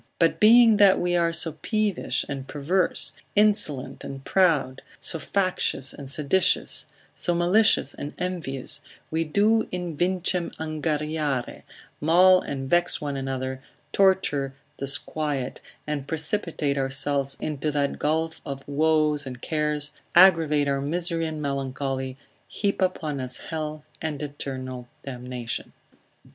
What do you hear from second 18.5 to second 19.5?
woes and